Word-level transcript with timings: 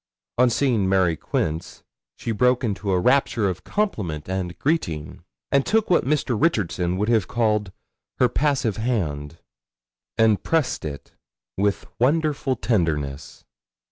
On 0.39 0.49
seeing 0.49 0.89
Mary 0.89 1.15
Quince 1.15 1.83
she 2.17 2.31
broke 2.31 2.63
into 2.63 2.89
a 2.89 2.99
rapture 2.99 3.47
of 3.47 3.63
compliment 3.63 4.27
and 4.27 4.57
greeting, 4.57 5.21
and 5.51 5.63
took 5.63 5.91
what 5.91 6.03
Mr. 6.05 6.35
Richardson 6.41 6.97
would 6.97 7.07
have 7.09 7.27
called 7.27 7.71
her 8.17 8.27
passive 8.27 8.77
hand, 8.77 9.37
and 10.17 10.41
pressed 10.41 10.85
it 10.85 11.11
with 11.55 11.85
wonderful 11.99 12.55
tenderness. 12.55 13.45